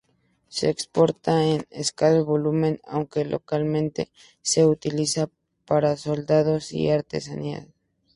[0.47, 4.09] Se exporta en escaso volumen, aunque localmente
[4.41, 5.29] se utiliza
[5.65, 7.67] para solados y artesanía.